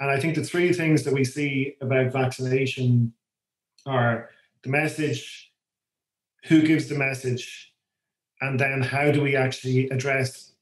And 0.00 0.10
I 0.10 0.18
think 0.18 0.34
the 0.34 0.42
three 0.42 0.72
things 0.72 1.04
that 1.04 1.14
we 1.14 1.24
see 1.24 1.76
about 1.80 2.12
vaccination 2.12 3.12
are 3.86 4.30
the 4.62 4.70
message, 4.70 5.52
who 6.44 6.62
gives 6.62 6.88
the 6.88 6.94
message, 6.94 7.72
and 8.40 8.58
then 8.58 8.80
how 8.80 9.10
do 9.10 9.22
we 9.22 9.36
actually 9.36 9.88
address 9.90 10.52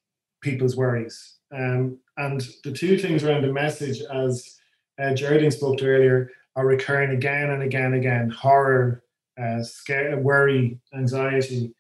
people's 0.43 0.77
worries. 0.77 1.37
Um, 1.53 1.99
and 2.17 2.45
the 2.65 2.73
two 2.73 2.99
things 2.99 3.23
around 3.23 3.43
the 3.43 3.53
message, 3.53 4.03
as 4.13 4.59
uh, 5.01 5.15
Geraldine 5.15 5.53
spoke 5.53 5.79
to 5.79 5.87
earlier, 5.87 6.31
are 6.57 6.67
recurring 6.67 7.13
again 7.13 7.51
and 7.51 7.63
again 7.63 7.87
and 7.87 7.95
again 7.95 8.31
horror, 8.31 9.05
uh, 9.41 9.63
scare, 9.63 10.19
worry, 10.19 10.81
anxiety, 10.93 11.73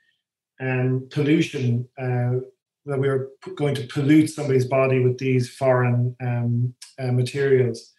and 0.60 1.10
pollution. 1.10 1.88
Uh, 1.98 2.40
that 2.88 2.98
we 2.98 3.08
are 3.08 3.28
going 3.56 3.74
to 3.74 3.86
pollute 3.86 4.30
somebody's 4.30 4.64
body 4.64 4.98
with 5.00 5.18
these 5.18 5.50
foreign 5.54 6.16
um, 6.20 6.74
uh, 6.98 7.12
materials. 7.12 7.92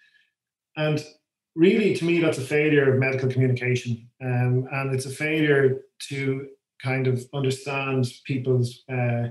And 0.76 1.04
really, 1.56 1.96
to 1.96 2.06
me, 2.06 2.20
that's 2.20 2.38
a 2.38 2.42
failure 2.42 2.92
of 2.92 3.00
medical 3.00 3.30
communication. 3.30 4.10
Um, 4.22 4.68
and 4.72 4.94
it's 4.94 5.06
a 5.06 5.12
failure 5.12 5.82
to 6.10 6.48
kind 6.82 7.08
of 7.08 7.24
understand 7.34 8.08
people's, 8.26 8.84
uh, 8.92 9.28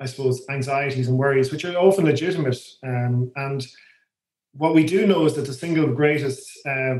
I 0.00 0.06
suppose, 0.06 0.44
anxieties 0.48 1.08
and 1.08 1.18
worries, 1.18 1.52
which 1.52 1.64
are 1.64 1.76
often 1.76 2.04
legitimate. 2.04 2.58
Um, 2.84 3.30
and 3.36 3.66
what 4.52 4.74
we 4.74 4.84
do 4.84 5.06
know 5.06 5.26
is 5.26 5.34
that 5.34 5.46
the 5.46 5.52
single 5.52 5.88
greatest 5.92 6.48
uh, 6.66 6.96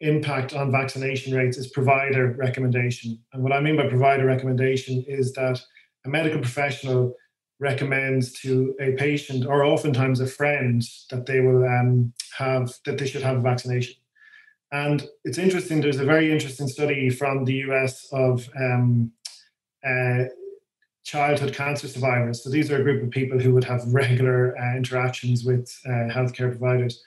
impact 0.00 0.54
on 0.54 0.72
vaccination 0.72 1.34
rates 1.34 1.58
is 1.58 1.68
provider 1.68 2.34
recommendation. 2.38 3.18
And 3.32 3.42
what 3.42 3.52
I 3.52 3.60
mean 3.60 3.76
by 3.76 3.88
provider 3.88 4.26
recommendation 4.26 5.04
is 5.06 5.32
that 5.34 5.60
a 6.04 6.08
medical 6.08 6.40
professional 6.40 7.14
recommends 7.58 8.32
to 8.32 8.74
a 8.80 8.92
patient 8.92 9.46
or 9.46 9.64
oftentimes 9.64 10.20
a 10.20 10.26
friend 10.26 10.82
that 11.10 11.26
they 11.26 11.40
will 11.40 11.64
um, 11.64 12.12
have 12.36 12.72
that 12.84 12.98
they 12.98 13.06
should 13.06 13.22
have 13.22 13.36
a 13.36 13.40
vaccination. 13.40 13.94
And 14.72 15.06
it's 15.24 15.38
interesting. 15.38 15.80
There's 15.80 16.00
a 16.00 16.04
very 16.04 16.32
interesting 16.32 16.66
study 16.66 17.10
from 17.10 17.44
the 17.44 17.54
US 17.68 18.08
of 18.12 18.48
um, 18.56 19.12
uh, 19.86 20.24
childhood 21.04 21.54
cancer 21.54 21.88
survivors. 21.88 22.42
So 22.42 22.50
these 22.50 22.70
are 22.70 22.80
a 22.80 22.82
group 22.82 23.02
of 23.02 23.10
people 23.10 23.38
who 23.38 23.52
would 23.54 23.64
have 23.64 23.82
regular 23.92 24.56
uh, 24.58 24.76
interactions 24.76 25.44
with 25.44 25.70
uh, 25.86 26.08
healthcare 26.14 26.50
providers. 26.50 27.02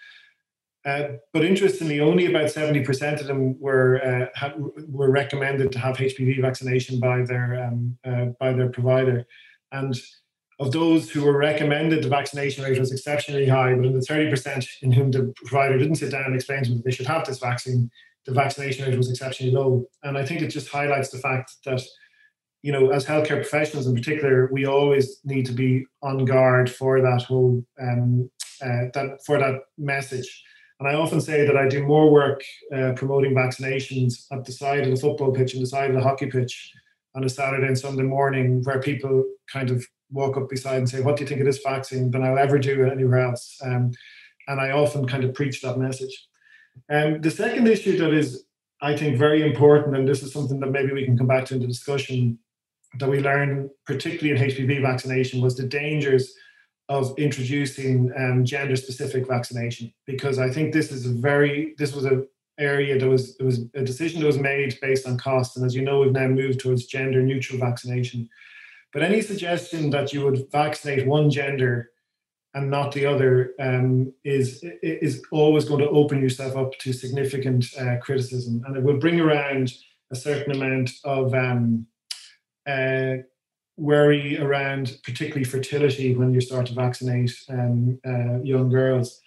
Uh, 0.85 1.13
but 1.33 1.43
interestingly, 1.43 1.99
only 1.99 2.27
about 2.27 2.45
70% 2.45 3.19
of 3.19 3.25
them 3.25 3.59
were 3.59 4.01
uh, 4.05 4.27
ha- 4.39 4.53
were 4.87 5.09
recommended 5.09 5.71
to 5.71 5.79
have 5.79 5.97
HPV 5.97 6.39
vaccination 6.41 6.99
by 6.99 7.23
their 7.23 7.65
um, 7.65 7.97
uh, 8.05 8.25
by 8.39 8.53
their 8.53 8.69
provider, 8.69 9.25
and 9.71 9.99
of 10.59 10.71
those 10.71 11.09
who 11.09 11.23
were 11.23 11.37
recommended, 11.37 12.03
the 12.03 12.09
vaccination 12.09 12.63
rate 12.63 12.79
was 12.79 12.91
exceptionally 12.91 13.47
high. 13.47 13.73
But 13.73 13.85
in 13.85 13.93
the 13.93 13.99
30% 13.99 14.65
in 14.83 14.91
whom 14.91 15.11
the 15.11 15.33
provider 15.45 15.77
didn't 15.77 15.95
sit 15.95 16.11
down 16.11 16.25
and 16.25 16.35
explain 16.35 16.63
to 16.63 16.69
them 16.69 16.77
that 16.77 16.85
they 16.85 16.91
should 16.91 17.07
have 17.07 17.25
this 17.25 17.39
vaccine, 17.39 17.91
the 18.25 18.33
vaccination 18.33 18.85
rate 18.85 18.97
was 18.97 19.09
exceptionally 19.09 19.51
low. 19.51 19.85
And 20.03 20.17
I 20.17 20.25
think 20.25 20.41
it 20.41 20.47
just 20.47 20.69
highlights 20.69 21.09
the 21.09 21.17
fact 21.17 21.51
that 21.65 21.81
you 22.61 22.71
know, 22.71 22.89
as 22.89 23.05
healthcare 23.05 23.41
professionals 23.41 23.85
in 23.85 23.93
particular, 23.93 24.49
we 24.51 24.65
always 24.65 25.19
need 25.23 25.45
to 25.45 25.51
be 25.51 25.85
on 26.01 26.25
guard 26.25 26.67
for 26.67 26.99
that 26.99 27.21
whole 27.21 27.63
um, 27.79 28.27
uh, 28.59 28.89
that 28.93 29.19
for 29.25 29.37
that 29.37 29.61
message. 29.77 30.43
And 30.79 30.89
I 30.89 30.95
often 30.95 31.21
say 31.21 31.45
that 31.45 31.55
I 31.55 31.67
do 31.67 31.85
more 31.85 32.11
work 32.11 32.43
uh, 32.75 32.93
promoting 32.95 33.33
vaccinations 33.33 34.25
at 34.31 34.43
the 34.43 34.51
side 34.51 34.83
of 34.83 34.91
the 34.91 34.97
football 34.99 35.31
pitch 35.31 35.53
and 35.53 35.63
the 35.63 35.67
side 35.67 35.89
of 35.89 35.95
the 35.95 36.03
hockey 36.03 36.25
pitch 36.25 36.73
on 37.15 37.23
a 37.23 37.29
Saturday 37.29 37.67
and 37.67 37.77
Sunday 37.77 38.03
morning, 38.03 38.61
where 38.63 38.81
people 38.81 39.23
kind 39.51 39.71
of 39.71 39.85
walk 40.11 40.35
up 40.35 40.49
beside 40.49 40.77
and 40.77 40.89
say, 40.89 41.01
"What 41.01 41.15
do 41.15 41.23
you 41.23 41.27
think 41.27 41.39
of 41.39 41.45
this 41.45 41.61
vaccine?" 41.63 42.11
than 42.11 42.23
I'll 42.23 42.37
ever 42.37 42.59
do 42.59 42.85
anywhere 42.85 43.19
else. 43.19 43.57
Um, 43.63 43.91
and 44.47 44.59
I 44.59 44.71
often 44.71 45.07
kind 45.07 45.23
of 45.23 45.33
preach 45.33 45.61
that 45.61 45.77
message. 45.77 46.27
And 46.89 47.15
um, 47.15 47.21
the 47.21 47.31
second 47.31 47.67
issue 47.67 47.97
that 47.99 48.13
is, 48.13 48.45
I 48.81 48.97
think, 48.97 49.17
very 49.17 49.41
important, 49.47 49.95
and 49.95 50.07
this 50.07 50.23
is 50.23 50.33
something 50.33 50.59
that 50.59 50.71
maybe 50.71 50.91
we 50.91 51.05
can 51.05 51.17
come 51.17 51.27
back 51.27 51.45
to 51.45 51.55
in 51.55 51.61
the 51.61 51.67
discussion, 51.67 52.37
that 52.99 53.09
we 53.09 53.19
learned, 53.19 53.69
particularly 53.85 54.39
in 54.39 54.49
HPV 54.49 54.81
vaccination, 54.81 55.41
was 55.41 55.55
the 55.55 55.67
dangers 55.67 56.33
of 56.87 57.17
introducing 57.17 58.11
um, 58.17 58.45
gender-specific 58.45 59.27
vaccination. 59.27 59.93
Because 60.05 60.39
I 60.39 60.49
think 60.49 60.73
this 60.73 60.91
is 60.91 61.05
a 61.05 61.13
very 61.13 61.75
this 61.77 61.95
was 61.95 62.05
a 62.05 62.23
area 62.57 62.97
that 62.97 63.07
was 63.07 63.35
it 63.39 63.43
was 63.43 63.65
a 63.73 63.83
decision 63.83 64.21
that 64.21 64.27
was 64.27 64.39
made 64.39 64.77
based 64.81 65.07
on 65.07 65.17
cost, 65.17 65.57
and 65.57 65.65
as 65.65 65.75
you 65.75 65.81
know, 65.81 65.99
we've 65.99 66.11
now 66.11 66.27
moved 66.27 66.59
towards 66.59 66.85
gender-neutral 66.85 67.59
vaccination. 67.59 68.29
But 68.93 69.03
any 69.03 69.21
suggestion 69.21 69.89
that 69.89 70.13
you 70.13 70.23
would 70.23 70.49
vaccinate 70.51 71.05
one 71.05 71.29
gender 71.29 71.91
and 72.53 72.71
not 72.71 72.93
the 72.93 73.05
other 73.05 73.53
um, 73.59 74.13
is 74.23 74.63
is 74.81 75.21
always 75.31 75.65
going 75.65 75.81
to 75.81 75.89
open 75.89 76.21
yourself 76.21 76.55
up 76.55 76.71
to 76.79 76.93
significant 76.93 77.65
uh, 77.77 77.97
criticism, 78.01 78.63
and 78.65 78.77
it 78.77 78.83
will 78.83 78.97
bring 78.97 79.19
around 79.19 79.73
a 80.11 80.15
certain 80.15 80.55
amount 80.55 80.91
of 81.03 81.33
um, 81.33 81.85
uh, 82.65 83.15
worry 83.77 84.39
around 84.39 84.97
particularly 85.03 85.43
fertility 85.43 86.15
when 86.15 86.33
you 86.33 86.41
start 86.41 86.65
to 86.67 86.73
vaccinate 86.73 87.33
um, 87.49 87.99
uh, 88.05 88.41
young 88.41 88.69
girls. 88.69 89.21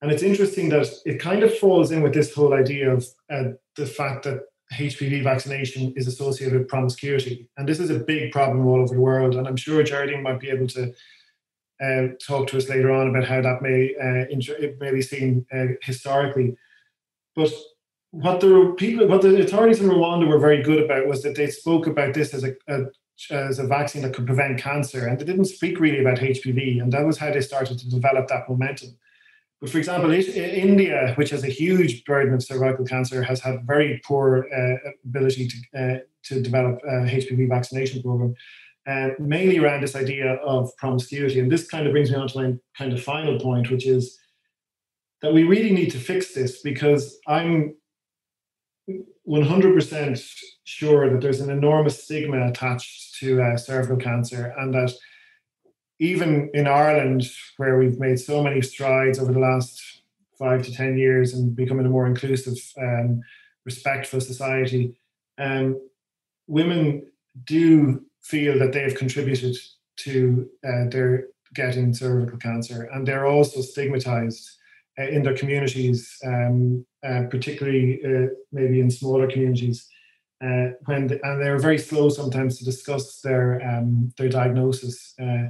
And 0.00 0.10
it's 0.10 0.24
interesting 0.24 0.68
that 0.70 0.88
it 1.06 1.20
kind 1.20 1.44
of 1.44 1.56
falls 1.58 1.92
in 1.92 2.02
with 2.02 2.12
this 2.12 2.34
whole 2.34 2.54
idea 2.54 2.90
of 2.92 3.06
uh, 3.30 3.50
the 3.76 3.86
fact 3.86 4.24
that 4.24 4.40
HPV 4.72 5.22
vaccination 5.22 5.92
is 5.96 6.08
associated 6.08 6.58
with 6.58 6.68
promiscuity. 6.68 7.48
And 7.56 7.68
this 7.68 7.78
is 7.78 7.90
a 7.90 8.00
big 8.00 8.32
problem 8.32 8.66
all 8.66 8.80
over 8.80 8.94
the 8.94 9.00
world. 9.00 9.36
And 9.36 9.46
I'm 9.46 9.56
sure 9.56 9.82
Geraldine 9.82 10.22
might 10.22 10.40
be 10.40 10.50
able 10.50 10.66
to 10.68 10.92
uh, 11.82 12.08
talk 12.24 12.48
to 12.48 12.56
us 12.56 12.68
later 12.68 12.90
on 12.90 13.08
about 13.08 13.26
how 13.26 13.42
that 13.42 13.62
may, 13.62 13.94
uh, 13.94 14.26
it 14.30 14.80
may 14.80 14.90
be 14.90 15.02
seen 15.02 15.46
uh, 15.52 15.74
historically. 15.82 16.56
But 17.36 17.52
what 18.10 18.40
the 18.40 18.74
people, 18.76 19.06
what 19.06 19.22
the 19.22 19.42
authorities 19.42 19.80
in 19.80 19.88
Rwanda 19.88 20.26
were 20.26 20.38
very 20.38 20.62
good 20.62 20.82
about 20.82 21.06
was 21.06 21.22
that 21.22 21.36
they 21.36 21.48
spoke 21.48 21.86
about 21.86 22.14
this 22.14 22.34
as 22.34 22.44
a, 22.44 22.54
a 22.68 22.86
as 23.30 23.58
a 23.58 23.66
vaccine 23.66 24.02
that 24.02 24.14
could 24.14 24.26
prevent 24.26 24.58
cancer, 24.58 25.06
and 25.06 25.18
they 25.18 25.24
didn't 25.24 25.46
speak 25.46 25.80
really 25.80 26.00
about 26.00 26.18
HPV, 26.18 26.80
and 26.82 26.92
that 26.92 27.06
was 27.06 27.18
how 27.18 27.30
they 27.30 27.40
started 27.40 27.78
to 27.78 27.88
develop 27.88 28.28
that 28.28 28.48
momentum. 28.48 28.96
But 29.60 29.70
for 29.70 29.78
example, 29.78 30.10
India, 30.10 31.14
which 31.14 31.30
has 31.30 31.44
a 31.44 31.48
huge 31.48 32.04
burden 32.04 32.34
of 32.34 32.42
cervical 32.42 32.84
cancer, 32.84 33.22
has 33.22 33.40
had 33.40 33.64
very 33.64 34.00
poor 34.04 34.48
uh, 34.52 34.90
ability 35.04 35.48
to 35.48 35.80
uh, 35.80 35.98
to 36.24 36.42
develop 36.42 36.80
a 36.84 37.06
HPV 37.06 37.48
vaccination 37.48 38.02
program, 38.02 38.34
uh, 38.86 39.10
mainly 39.18 39.58
around 39.58 39.82
this 39.82 39.94
idea 39.94 40.34
of 40.34 40.70
promiscuity. 40.76 41.40
And 41.40 41.50
this 41.50 41.68
kind 41.68 41.86
of 41.86 41.92
brings 41.92 42.10
me 42.10 42.16
on 42.16 42.28
to 42.28 42.38
my 42.38 42.54
kind 42.76 42.92
of 42.92 43.02
final 43.02 43.38
point, 43.38 43.70
which 43.70 43.86
is 43.86 44.18
that 45.20 45.32
we 45.32 45.44
really 45.44 45.72
need 45.72 45.90
to 45.92 45.98
fix 45.98 46.34
this 46.34 46.60
because 46.62 47.18
I'm 47.28 47.76
100% 49.28 50.40
sure 50.64 51.10
that 51.10 51.20
there's 51.20 51.40
an 51.40 51.50
enormous 51.50 52.02
stigma 52.02 52.48
attached 52.48 53.18
to 53.20 53.40
uh, 53.40 53.56
cervical 53.56 53.96
cancer 53.96 54.54
and 54.58 54.74
that 54.74 54.92
even 56.00 56.50
in 56.54 56.66
Ireland, 56.66 57.22
where 57.58 57.78
we've 57.78 58.00
made 58.00 58.18
so 58.18 58.42
many 58.42 58.60
strides 58.60 59.20
over 59.20 59.32
the 59.32 59.38
last 59.38 59.80
five 60.36 60.64
to 60.64 60.74
10 60.74 60.98
years 60.98 61.34
and 61.34 61.54
becoming 61.54 61.86
a 61.86 61.88
more 61.88 62.06
inclusive, 62.06 62.58
um, 62.80 63.20
respectful 63.64 64.20
society, 64.20 64.96
um, 65.38 65.80
women 66.48 67.06
do 67.44 68.04
feel 68.20 68.58
that 68.58 68.72
they 68.72 68.82
have 68.82 68.96
contributed 68.96 69.56
to 69.96 70.48
uh, 70.64 70.88
their 70.90 71.28
getting 71.54 71.94
cervical 71.94 72.38
cancer 72.38 72.88
and 72.92 73.06
they're 73.06 73.26
also 73.26 73.60
stigmatized 73.60 74.58
uh, 74.98 75.06
in 75.06 75.22
their 75.22 75.36
communities, 75.36 76.18
um, 76.24 76.84
uh, 77.06 77.24
particularly 77.30 78.00
uh, 78.04 78.28
maybe 78.52 78.80
in 78.80 78.90
smaller 78.90 79.30
communities. 79.30 79.88
Uh, 80.44 80.70
when 80.86 81.06
the, 81.06 81.20
and 81.24 81.40
they're 81.40 81.58
very 81.58 81.78
slow 81.78 82.08
sometimes 82.08 82.58
to 82.58 82.64
discuss 82.64 83.20
their 83.20 83.62
um, 83.62 84.12
their 84.18 84.28
diagnosis, 84.28 85.14
uh, 85.20 85.48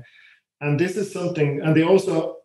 and 0.61 0.79
this 0.79 0.97
is 0.97 1.11
something. 1.11 1.63
And 1.63 1.75
they 1.75 1.83
also 1.83 2.37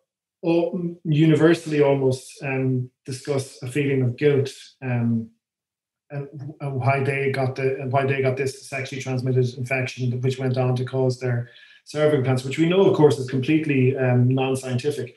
all, 0.42 0.98
universally 1.04 1.82
almost 1.82 2.32
um, 2.44 2.90
discuss 3.06 3.62
a 3.64 3.68
feeling 3.68 4.02
of 4.02 4.18
guilt 4.18 4.50
um, 4.82 5.30
and, 6.10 6.28
and, 6.62 6.80
why 6.80 7.04
they 7.04 7.32
got 7.32 7.56
the 7.56 7.88
why 7.90 8.06
they 8.06 8.22
got 8.22 8.38
this 8.38 8.70
sexually 8.70 9.02
transmitted 9.02 9.58
infection, 9.58 10.22
which 10.22 10.40
went 10.40 10.58
on 10.58 10.76
to 10.76 10.86
cause 10.86 11.20
their 11.20 11.50
cervical 11.84 12.24
cancer, 12.24 12.48
which 12.48 12.60
we 12.60 12.70
know, 12.70 12.86
of 12.86 12.96
course, 12.96 13.18
is 13.18 13.30
completely 13.30 13.98
um, 13.98 14.30
non-scientific. 14.30 15.16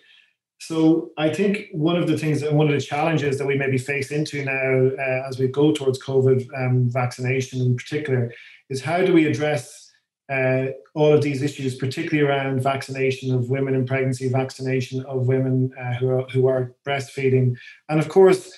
So 0.61 1.11
I 1.17 1.31
think 1.31 1.69
one 1.73 1.97
of 1.97 2.07
the 2.07 2.19
things 2.19 2.43
and 2.43 2.57
one 2.57 2.69
of 2.69 2.75
the 2.75 2.81
challenges 2.81 3.39
that 3.39 3.47
we 3.47 3.57
maybe 3.57 3.79
face 3.79 4.11
into 4.11 4.45
now 4.45 4.91
uh, 5.03 5.27
as 5.27 5.39
we 5.39 5.49
go 5.49 5.73
towards 5.73 6.03
COVID 6.03 6.47
um, 6.55 6.91
vaccination 6.91 7.63
in 7.63 7.77
particular 7.77 8.31
is 8.69 8.83
how 8.83 9.03
do 9.03 9.15
we 9.15 9.27
address 9.27 9.91
uh, 10.31 10.67
all 10.95 11.13
of 11.13 11.23
these 11.23 11.43
issues, 11.43 11.77
particularly 11.77 12.29
around 12.29 12.63
vaccination 12.63 13.35
of 13.35 13.51
women 13.51 13.75
in 13.75 13.87
pregnancy, 13.87 14.29
vaccination 14.29 15.05
of 15.07 15.27
women 15.27 15.73
uh, 15.81 15.95
who, 15.95 16.09
are, 16.11 16.29
who 16.29 16.47
are 16.47 16.73
breastfeeding, 16.87 17.57
and 17.89 17.99
of 17.99 18.09
course, 18.09 18.53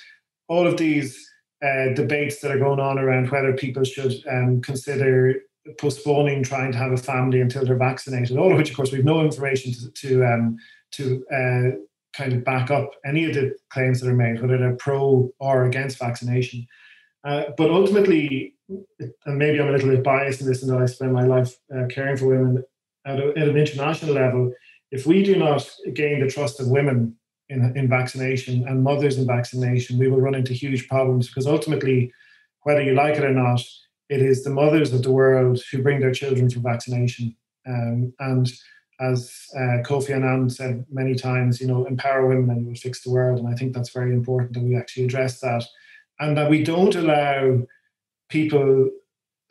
all 0.49 0.67
of 0.67 0.77
these 0.77 1.27
uh, 1.65 1.95
debates 1.95 2.41
that 2.41 2.51
are 2.51 2.59
going 2.59 2.81
on 2.81 2.99
around 2.99 3.31
whether 3.31 3.55
people 3.55 3.85
should 3.85 4.13
um, 4.29 4.61
consider 4.61 5.37
postponing 5.79 6.43
trying 6.43 6.73
to 6.73 6.79
have 6.79 6.93
a 6.93 6.97
family 6.97 7.41
until 7.41 7.65
they're 7.65 7.77
vaccinated. 7.77 8.37
All 8.37 8.51
of 8.51 8.59
which, 8.59 8.71
of 8.71 8.77
course, 8.77 8.93
we've 8.93 9.05
no 9.05 9.23
information 9.23 9.73
to 9.73 9.91
to, 9.91 10.25
um, 10.27 10.57
to 10.91 11.25
uh, 11.33 11.77
kind 12.13 12.33
of 12.33 12.45
back 12.45 12.71
up 12.71 12.91
any 13.05 13.25
of 13.25 13.35
the 13.35 13.55
claims 13.71 14.01
that 14.01 14.11
are 14.11 14.15
made, 14.15 14.41
whether 14.41 14.59
they're 14.59 14.77
pro 14.77 15.31
or 15.39 15.65
against 15.65 15.99
vaccination. 15.99 16.67
Uh, 17.25 17.45
but 17.57 17.71
ultimately, 17.71 18.55
and 18.69 19.39
maybe 19.39 19.61
I'm 19.61 19.69
a 19.69 19.73
little 19.73 19.91
bit 19.91 20.03
biased 20.03 20.41
in 20.41 20.47
this, 20.47 20.63
and 20.63 20.73
that 20.73 20.81
I 20.81 20.87
spend 20.87 21.13
my 21.13 21.25
life 21.25 21.57
uh, 21.75 21.87
caring 21.89 22.17
for 22.17 22.27
women 22.27 22.65
at, 23.07 23.19
a, 23.19 23.29
at, 23.31 23.49
an 23.49 23.57
international 23.57 24.15
level. 24.15 24.53
If 24.91 25.07
we 25.07 25.23
do 25.23 25.37
not 25.37 25.69
gain 25.95 26.21
the 26.21 26.31
trust 26.31 26.61
of 26.61 26.69
women 26.69 27.17
in, 27.49 27.77
in 27.77 27.89
vaccination 27.89 28.67
and 28.67 28.83
mothers 28.83 29.19
in 29.19 29.27
vaccination, 29.27 29.99
we 29.99 30.09
will 30.09 30.21
run 30.21 30.35
into 30.35 30.53
huge 30.53 30.89
problems 30.89 31.29
because 31.29 31.47
ultimately, 31.47 32.13
whether 32.63 32.83
you 32.83 32.95
like 32.95 33.17
it 33.17 33.25
or 33.25 33.33
not, 33.33 33.63
it 34.09 34.21
is 34.21 34.45
the 34.45 34.51
mothers 34.51 34.93
of 34.93 35.03
the 35.03 35.13
world 35.13 35.61
who 35.71 35.83
bring 35.83 36.01
their 36.01 36.13
children 36.13 36.51
for 36.51 36.61
vaccination. 36.61 37.35
Um, 37.67 38.13
and 38.19 38.53
as 39.01 39.33
uh, 39.55 39.83
Kofi 39.83 40.15
Annan 40.15 40.51
said 40.51 40.85
many 40.91 41.15
times, 41.15 41.61
you 41.61 41.67
know, 41.67 41.85
empower 41.87 42.27
women 42.27 42.51
and 42.51 42.67
we'll 42.67 42.75
fix 42.75 43.03
the 43.03 43.11
world. 43.11 43.39
And 43.39 43.49
I 43.49 43.55
think 43.55 43.73
that's 43.73 43.91
very 43.91 44.13
important 44.13 44.53
that 44.55 44.63
we 44.63 44.77
actually 44.77 45.05
address 45.05 45.41
that. 45.41 45.65
And 46.21 46.37
that 46.37 46.51
we 46.51 46.63
don't 46.63 46.95
allow 46.95 47.63
people 48.29 48.91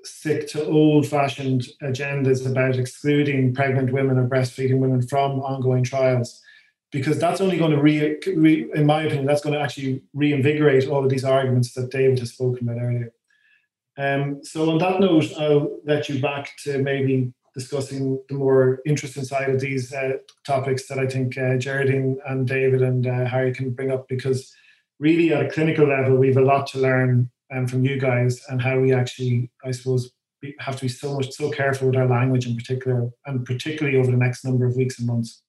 stick 0.03 0.47
to 0.47 0.65
old 0.65 1.05
fashioned 1.07 1.67
agendas 1.83 2.49
about 2.49 2.77
excluding 2.77 3.53
pregnant 3.53 3.91
women 3.91 4.17
or 4.17 4.27
breastfeeding 4.27 4.79
women 4.79 5.01
from 5.01 5.39
ongoing 5.41 5.83
trials. 5.83 6.41
Because 6.91 7.19
that's 7.19 7.39
only 7.39 7.57
going 7.57 7.71
to 7.71 7.81
re, 7.81 8.17
re, 8.35 8.69
in 8.73 8.85
my 8.85 9.03
opinion 9.03 9.25
that's 9.25 9.41
going 9.41 9.53
to 9.53 9.61
actually 9.61 10.01
reinvigorate 10.13 10.87
all 10.87 11.03
of 11.03 11.09
these 11.09 11.23
arguments 11.23 11.73
that 11.73 11.89
david 11.89 12.19
has 12.19 12.33
spoken 12.33 12.67
about 12.67 12.81
earlier. 12.81 13.13
Um, 13.97 14.43
so 14.43 14.69
on 14.69 14.77
that 14.79 14.99
note 14.99 15.31
i'll 15.37 15.79
let 15.85 16.09
you 16.09 16.19
back 16.21 16.51
to 16.63 16.79
maybe 16.79 17.31
discussing 17.53 18.21
the 18.29 18.35
more 18.35 18.79
interesting 18.85 19.23
side 19.23 19.49
of 19.49 19.59
these 19.59 19.93
uh, 19.93 20.13
topics 20.45 20.87
that 20.87 20.99
i 20.99 21.07
think 21.07 21.37
uh, 21.37 21.57
geraldine 21.57 22.17
and 22.27 22.47
david 22.47 22.81
and 22.81 23.07
uh, 23.07 23.25
harry 23.25 23.53
can 23.53 23.71
bring 23.71 23.91
up 23.91 24.07
because 24.07 24.53
really 24.99 25.33
at 25.33 25.45
a 25.45 25.49
clinical 25.49 25.87
level 25.87 26.15
we 26.15 26.27
have 26.27 26.37
a 26.37 26.41
lot 26.41 26.67
to 26.67 26.79
learn 26.79 27.29
um, 27.51 27.67
from 27.67 27.83
you 27.83 27.99
guys 27.99 28.41
and 28.49 28.61
how 28.61 28.79
we 28.79 28.93
actually, 28.93 29.51
I 29.63 29.71
suppose, 29.71 30.11
have 30.59 30.77
to 30.77 30.83
be 30.83 30.89
so 30.89 31.15
much 31.15 31.31
so 31.31 31.51
careful 31.51 31.87
with 31.87 31.97
our 31.97 32.07
language 32.07 32.47
in 32.47 32.55
particular, 32.55 33.09
and 33.25 33.45
particularly 33.45 33.97
over 33.97 34.09
the 34.09 34.17
next 34.17 34.43
number 34.43 34.65
of 34.65 34.75
weeks 34.75 34.97
and 34.97 35.07
months. 35.07 35.43